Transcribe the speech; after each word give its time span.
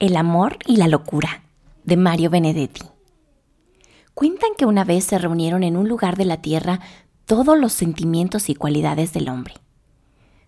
El 0.00 0.16
amor 0.16 0.58
y 0.64 0.76
la 0.76 0.86
locura, 0.86 1.42
de 1.82 1.96
Mario 1.96 2.30
Benedetti. 2.30 2.82
Cuentan 4.14 4.50
que 4.56 4.64
una 4.64 4.84
vez 4.84 5.02
se 5.02 5.18
reunieron 5.18 5.64
en 5.64 5.76
un 5.76 5.88
lugar 5.88 6.16
de 6.16 6.24
la 6.24 6.40
tierra 6.40 6.78
todos 7.24 7.58
los 7.58 7.72
sentimientos 7.72 8.48
y 8.48 8.54
cualidades 8.54 9.12
del 9.12 9.28
hombre. 9.28 9.54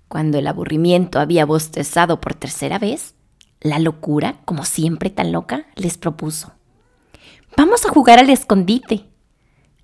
Cuando 0.06 0.38
el 0.38 0.46
aburrimiento 0.46 1.18
había 1.18 1.46
bostezado 1.46 2.20
por 2.20 2.34
tercera 2.34 2.78
vez, 2.78 3.16
la 3.60 3.80
locura, 3.80 4.36
como 4.44 4.64
siempre 4.64 5.10
tan 5.10 5.32
loca, 5.32 5.66
les 5.74 5.98
propuso. 5.98 6.52
Vamos 7.56 7.84
a 7.84 7.88
jugar 7.88 8.20
al 8.20 8.30
escondite. 8.30 9.06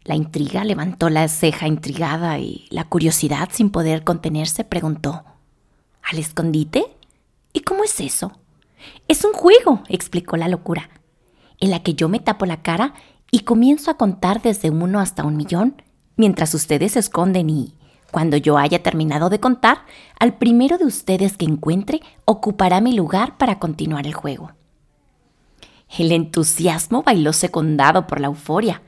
La 0.05 0.15
intriga 0.15 0.63
levantó 0.63 1.11
la 1.11 1.27
ceja 1.27 1.67
intrigada 1.67 2.39
y 2.39 2.69
la 2.71 2.85
curiosidad, 2.85 3.49
sin 3.51 3.71
poder 3.71 4.05
contenerse, 4.05 4.63
preguntó, 4.63 5.25
¿Al 6.05 6.21
escondite? 6.21 6.85
¿Y 7.53 7.63
cómo 7.63 7.83
es 7.83 7.99
eso? 7.99 8.31
Es 9.09 9.25
un 9.25 9.33
juego, 9.33 9.83
explicó 9.89 10.37
la 10.37 10.49
locura, 10.49 10.91
en 11.61 11.71
la 11.71 11.83
que 11.83 11.95
yo 11.95 12.09
me 12.09 12.19
tapo 12.19 12.45
la 12.47 12.63
cara 12.63 12.95
y 13.31 13.41
comienzo 13.41 13.91
a 13.91 13.97
contar 13.97 14.43
desde 14.43 14.71
uno 14.71 15.01
hasta 15.01 15.25
un 15.25 15.37
millón, 15.37 15.83
mientras 16.17 16.55
ustedes 16.55 16.93
se 16.93 16.99
esconden 16.99 17.51
y, 17.51 17.75
cuando 18.11 18.37
yo 18.37 18.59
haya 18.59 18.83
terminado 18.83 19.29
de 19.29 19.41
contar, 19.41 19.79
al 20.19 20.35
primero 20.35 20.79
de 20.79 20.87
ustedes 20.87 21.37
que 21.37 21.45
encuentre 21.45 22.01
ocupará 22.25 22.81
mi 22.81 22.95
lugar 22.95 23.37
para 23.37 23.59
continuar 23.59 24.07
el 24.07 24.15
juego. 24.15 24.53
El 25.99 26.11
entusiasmo 26.13 27.03
bailó 27.03 27.33
secundado 27.33 28.07
por 28.07 28.21
la 28.21 28.27
euforia. 28.27 28.83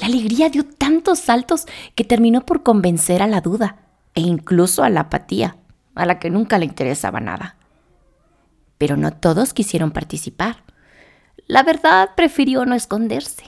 La 0.00 0.06
alegría 0.06 0.48
dio 0.48 0.64
tantos 0.64 1.20
saltos 1.20 1.66
que 1.94 2.04
terminó 2.04 2.44
por 2.44 2.62
convencer 2.62 3.22
a 3.22 3.28
la 3.28 3.40
duda 3.40 3.76
e 4.14 4.20
incluso 4.20 4.82
a 4.82 4.90
la 4.90 5.02
apatía, 5.02 5.56
a 5.94 6.06
la 6.06 6.18
que 6.18 6.30
nunca 6.30 6.58
le 6.58 6.64
interesaba 6.64 7.20
nada 7.20 7.56
pero 8.84 8.98
no 8.98 9.14
todos 9.14 9.54
quisieron 9.54 9.92
participar. 9.92 10.62
La 11.46 11.62
verdad 11.62 12.10
prefirió 12.14 12.66
no 12.66 12.74
esconderse. 12.74 13.44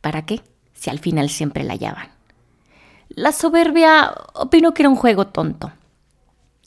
¿Para 0.00 0.24
qué? 0.24 0.40
Si 0.72 0.88
al 0.88 0.98
final 0.98 1.28
siempre 1.28 1.62
la 1.62 1.74
hallaban. 1.74 2.08
La 3.10 3.32
soberbia 3.32 4.14
opinó 4.32 4.72
que 4.72 4.80
era 4.80 4.88
un 4.88 4.96
juego 4.96 5.26
tonto. 5.26 5.72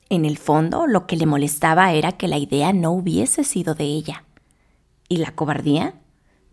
En 0.09 0.23
el 0.23 0.37
fondo, 0.37 0.85
lo 0.85 1.07
que 1.07 1.17
le 1.17 1.25
molestaba 1.25 1.93
era 1.93 2.11
que 2.11 2.27
la 2.27 2.37
idea 2.37 2.73
no 2.73 2.91
hubiese 2.91 3.43
sido 3.43 3.73
de 3.73 3.85
ella. 3.85 4.23
¿Y 5.09 5.17
la 5.17 5.31
cobardía? 5.31 5.95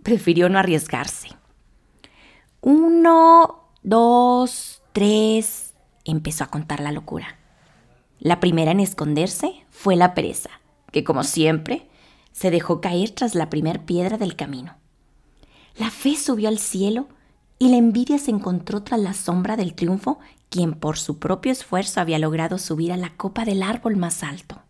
Prefirió 0.02 0.48
no 0.48 0.58
arriesgarse. 0.58 1.36
Uno, 2.62 3.68
dos, 3.82 4.80
tres, 4.94 5.74
empezó 6.06 6.44
a 6.44 6.50
contar 6.50 6.80
la 6.80 6.92
locura. 6.92 7.36
La 8.20 8.40
primera 8.40 8.70
en 8.70 8.80
esconderse 8.80 9.66
fue 9.68 9.96
la 9.96 10.14
pereza 10.14 10.61
que 10.92 11.02
como 11.02 11.24
siempre 11.24 11.88
se 12.32 12.50
dejó 12.50 12.80
caer 12.80 13.10
tras 13.10 13.34
la 13.34 13.50
primer 13.50 13.84
piedra 13.84 14.16
del 14.16 14.36
camino. 14.36 14.76
La 15.76 15.90
fe 15.90 16.16
subió 16.16 16.48
al 16.48 16.58
cielo 16.58 17.08
y 17.58 17.68
la 17.70 17.76
envidia 17.76 18.18
se 18.18 18.30
encontró 18.30 18.82
tras 18.82 19.00
la 19.00 19.14
sombra 19.14 19.56
del 19.56 19.74
triunfo, 19.74 20.18
quien 20.48 20.74
por 20.74 20.98
su 20.98 21.18
propio 21.18 21.52
esfuerzo 21.52 22.00
había 22.00 22.18
logrado 22.18 22.58
subir 22.58 22.92
a 22.92 22.96
la 22.96 23.16
copa 23.16 23.44
del 23.44 23.62
árbol 23.62 23.96
más 23.96 24.22
alto. 24.22 24.62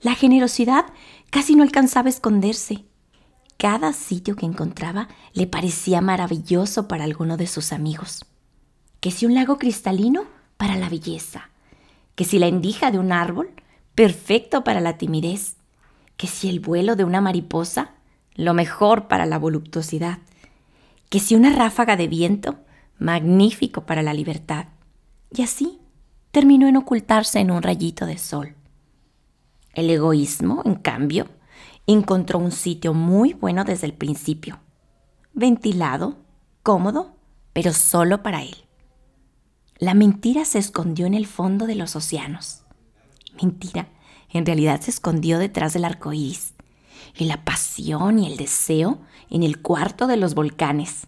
La 0.00 0.14
generosidad 0.14 0.86
casi 1.30 1.56
no 1.56 1.62
alcanzaba 1.62 2.06
a 2.06 2.10
esconderse. 2.10 2.84
Cada 3.58 3.92
sitio 3.92 4.36
que 4.36 4.46
encontraba 4.46 5.08
le 5.32 5.46
parecía 5.46 6.00
maravilloso 6.00 6.88
para 6.88 7.04
alguno 7.04 7.36
de 7.36 7.46
sus 7.46 7.72
amigos. 7.72 8.24
Que 9.00 9.10
si 9.10 9.26
un 9.26 9.34
lago 9.34 9.58
cristalino, 9.58 10.24
para 10.56 10.76
la 10.76 10.88
belleza. 10.88 11.50
Que 12.14 12.24
si 12.24 12.38
la 12.38 12.46
endija 12.46 12.90
de 12.90 12.98
un 12.98 13.12
árbol, 13.12 13.50
perfecto 13.96 14.62
para 14.62 14.80
la 14.80 14.98
timidez, 14.98 15.56
que 16.16 16.26
si 16.26 16.48
el 16.48 16.60
vuelo 16.60 16.94
de 16.94 17.04
una 17.04 17.20
mariposa, 17.20 17.94
lo 18.34 18.52
mejor 18.52 19.08
para 19.08 19.26
la 19.26 19.38
voluptuosidad, 19.38 20.18
que 21.08 21.18
si 21.18 21.34
una 21.34 21.52
ráfaga 21.54 21.96
de 21.96 22.06
viento, 22.06 22.58
magnífico 22.98 23.86
para 23.86 24.02
la 24.02 24.12
libertad. 24.12 24.66
Y 25.32 25.42
así 25.42 25.78
terminó 26.30 26.68
en 26.68 26.76
ocultarse 26.76 27.40
en 27.40 27.50
un 27.50 27.62
rayito 27.62 28.04
de 28.04 28.18
sol. 28.18 28.54
El 29.72 29.88
egoísmo, 29.88 30.60
en 30.66 30.74
cambio, 30.74 31.28
encontró 31.86 32.38
un 32.38 32.52
sitio 32.52 32.92
muy 32.92 33.32
bueno 33.32 33.64
desde 33.64 33.86
el 33.86 33.94
principio, 33.94 34.58
ventilado, 35.32 36.18
cómodo, 36.62 37.16
pero 37.54 37.72
solo 37.72 38.22
para 38.22 38.42
él. 38.42 38.56
La 39.78 39.94
mentira 39.94 40.44
se 40.44 40.58
escondió 40.58 41.06
en 41.06 41.14
el 41.14 41.26
fondo 41.26 41.66
de 41.66 41.76
los 41.76 41.96
océanos. 41.96 42.65
Mentira, 43.40 43.88
en 44.30 44.46
realidad 44.46 44.80
se 44.80 44.90
escondió 44.90 45.38
detrás 45.38 45.72
del 45.72 45.84
arco 45.84 46.12
iris. 46.12 46.54
Y 47.16 47.24
la 47.24 47.44
pasión 47.44 48.18
y 48.18 48.26
el 48.26 48.36
deseo 48.36 48.98
en 49.30 49.42
el 49.42 49.62
cuarto 49.62 50.06
de 50.06 50.16
los 50.16 50.34
volcanes. 50.34 51.06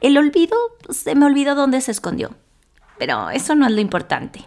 El 0.00 0.18
olvido, 0.18 0.56
se 0.90 1.14
me 1.14 1.26
olvidó 1.26 1.54
dónde 1.54 1.80
se 1.80 1.90
escondió. 1.90 2.36
Pero 2.98 3.30
eso 3.30 3.54
no 3.54 3.66
es 3.66 3.72
lo 3.72 3.80
importante. 3.80 4.46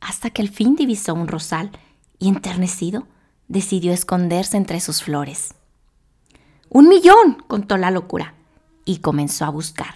hasta 0.00 0.30
que 0.30 0.42
al 0.42 0.48
fin 0.48 0.76
divisó 0.76 1.14
un 1.14 1.28
rosal 1.28 1.70
y 2.18 2.28
enternecido 2.28 3.06
decidió 3.48 3.92
esconderse 3.92 4.56
entre 4.56 4.80
sus 4.80 5.02
flores. 5.02 5.54
Un 6.70 6.88
millón, 6.88 7.42
contó 7.46 7.76
la 7.76 7.90
locura, 7.90 8.34
y 8.84 8.98
comenzó 8.98 9.44
a 9.44 9.50
buscar. 9.50 9.94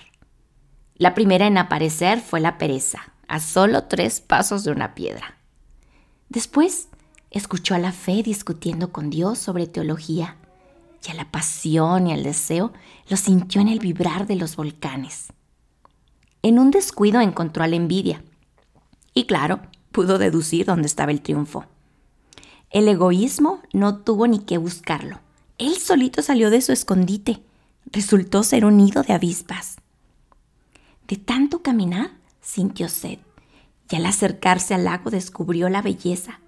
La 0.96 1.14
primera 1.14 1.46
en 1.46 1.58
aparecer 1.58 2.20
fue 2.20 2.40
la 2.40 2.58
pereza, 2.58 3.12
a 3.26 3.40
solo 3.40 3.84
tres 3.84 4.20
pasos 4.20 4.64
de 4.64 4.72
una 4.72 4.94
piedra. 4.94 5.36
Después 6.28 6.88
escuchó 7.30 7.74
a 7.74 7.78
la 7.78 7.92
fe 7.92 8.22
discutiendo 8.22 8.92
con 8.92 9.10
Dios 9.10 9.38
sobre 9.38 9.66
teología, 9.66 10.36
y 11.06 11.10
a 11.10 11.14
la 11.14 11.30
pasión 11.30 12.06
y 12.06 12.12
al 12.12 12.22
deseo 12.22 12.72
lo 13.08 13.16
sintió 13.16 13.60
en 13.60 13.68
el 13.68 13.78
vibrar 13.78 14.26
de 14.26 14.36
los 14.36 14.56
volcanes. 14.56 15.28
En 16.42 16.58
un 16.58 16.70
descuido 16.70 17.20
encontró 17.20 17.62
a 17.62 17.68
la 17.68 17.76
envidia, 17.76 18.22
y 19.14 19.24
claro, 19.24 19.60
pudo 19.92 20.18
deducir 20.18 20.66
dónde 20.66 20.86
estaba 20.86 21.12
el 21.12 21.22
triunfo. 21.22 21.64
El 22.70 22.86
egoísmo 22.86 23.60
no 23.72 23.98
tuvo 23.98 24.26
ni 24.26 24.40
que 24.40 24.58
buscarlo. 24.58 25.20
Él 25.56 25.76
solito 25.78 26.20
salió 26.20 26.50
de 26.50 26.60
su 26.60 26.72
escondite. 26.72 27.42
Resultó 27.86 28.42
ser 28.42 28.66
un 28.66 28.76
nido 28.76 29.02
de 29.02 29.14
avispas. 29.14 29.76
De 31.06 31.16
tanto 31.16 31.62
caminar, 31.62 32.10
sintió 32.42 32.90
sed, 32.90 33.18
y 33.90 33.96
al 33.96 34.04
acercarse 34.04 34.74
al 34.74 34.84
lago 34.84 35.10
descubrió 35.10 35.70
la 35.70 35.80
belleza. 35.80 36.40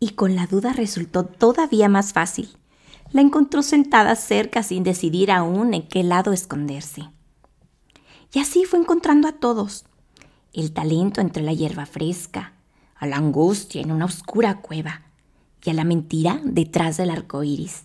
Y 0.00 0.10
con 0.10 0.34
la 0.34 0.46
duda 0.46 0.72
resultó 0.72 1.24
todavía 1.26 1.90
más 1.90 2.14
fácil. 2.14 2.48
La 3.12 3.20
encontró 3.20 3.62
sentada 3.62 4.16
cerca 4.16 4.62
sin 4.62 4.82
decidir 4.82 5.30
aún 5.30 5.74
en 5.74 5.86
qué 5.86 6.02
lado 6.02 6.32
esconderse. 6.32 7.02
Y 8.32 8.38
así 8.38 8.64
fue 8.64 8.78
encontrando 8.78 9.28
a 9.28 9.32
todos. 9.32 9.84
El 10.54 10.72
talento 10.72 11.20
entre 11.20 11.42
la 11.42 11.52
hierba 11.52 11.84
fresca, 11.84 12.53
a 12.96 13.06
la 13.06 13.16
angustia 13.16 13.82
en 13.82 13.92
una 13.92 14.04
oscura 14.04 14.60
cueva 14.60 15.02
y 15.62 15.70
a 15.70 15.74
la 15.74 15.84
mentira 15.84 16.40
detrás 16.44 16.96
del 16.96 17.10
arco 17.10 17.42
iris. 17.42 17.84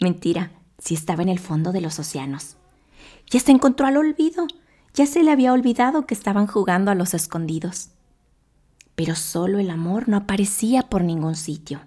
Mentira, 0.00 0.50
si 0.78 0.94
estaba 0.94 1.22
en 1.22 1.28
el 1.28 1.38
fondo 1.38 1.72
de 1.72 1.80
los 1.80 1.98
océanos. 1.98 2.56
Ya 3.30 3.40
se 3.40 3.52
encontró 3.52 3.86
al 3.86 3.96
olvido, 3.96 4.46
ya 4.94 5.06
se 5.06 5.22
le 5.22 5.30
había 5.30 5.52
olvidado 5.52 6.06
que 6.06 6.14
estaban 6.14 6.46
jugando 6.46 6.90
a 6.90 6.94
los 6.94 7.14
escondidos. 7.14 7.90
Pero 8.94 9.14
solo 9.14 9.58
el 9.58 9.70
amor 9.70 10.08
no 10.08 10.16
aparecía 10.16 10.82
por 10.82 11.02
ningún 11.02 11.34
sitio. 11.34 11.80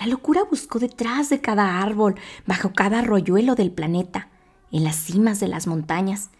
La 0.00 0.06
locura 0.06 0.42
buscó 0.48 0.78
detrás 0.78 1.28
de 1.28 1.40
cada 1.40 1.80
árbol, 1.82 2.14
bajo 2.46 2.72
cada 2.72 3.00
arroyuelo 3.00 3.54
del 3.54 3.72
planeta, 3.72 4.28
en 4.70 4.84
las 4.84 4.96
cimas 4.96 5.40
de 5.40 5.48
las 5.48 5.66
montañas, 5.66 6.30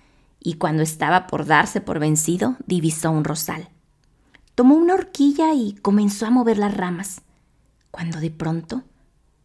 y 0.40 0.54
cuando 0.54 0.82
estaba 0.82 1.26
por 1.26 1.44
darse 1.44 1.80
por 1.80 1.98
vencido, 1.98 2.56
divisó 2.66 3.10
un 3.10 3.24
rosal. 3.24 3.68
Tomó 4.58 4.74
una 4.74 4.94
horquilla 4.94 5.54
y 5.54 5.74
comenzó 5.74 6.26
a 6.26 6.30
mover 6.30 6.58
las 6.58 6.76
ramas, 6.76 7.22
cuando 7.92 8.18
de 8.18 8.32
pronto 8.32 8.82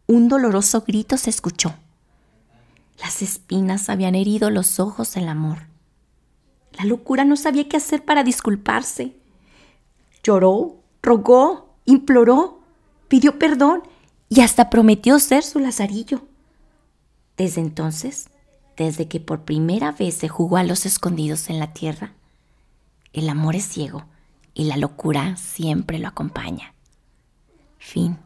un 0.08 0.26
doloroso 0.26 0.80
grito 0.84 1.16
se 1.18 1.30
escuchó. 1.30 1.72
Las 3.00 3.22
espinas 3.22 3.88
habían 3.88 4.16
herido 4.16 4.50
los 4.50 4.80
ojos 4.80 5.14
del 5.14 5.28
amor. 5.28 5.68
La 6.72 6.84
locura 6.84 7.24
no 7.24 7.36
sabía 7.36 7.68
qué 7.68 7.76
hacer 7.76 8.04
para 8.04 8.24
disculparse. 8.24 9.16
Lloró, 10.24 10.80
rogó, 11.00 11.76
imploró, 11.84 12.58
pidió 13.06 13.38
perdón 13.38 13.84
y 14.28 14.40
hasta 14.40 14.68
prometió 14.68 15.20
ser 15.20 15.44
su 15.44 15.60
lazarillo. 15.60 16.26
Desde 17.36 17.60
entonces, 17.60 18.30
desde 18.76 19.06
que 19.06 19.20
por 19.20 19.42
primera 19.44 19.92
vez 19.92 20.16
se 20.16 20.28
jugó 20.28 20.56
a 20.56 20.64
los 20.64 20.84
escondidos 20.86 21.50
en 21.50 21.60
la 21.60 21.72
tierra, 21.72 22.14
el 23.12 23.28
amor 23.28 23.54
es 23.54 23.68
ciego 23.68 24.06
y 24.54 24.64
la 24.64 24.76
locura 24.76 25.36
siempre 25.36 25.98
lo 25.98 26.08
acompaña. 26.08 26.74
Fin. 27.78 28.18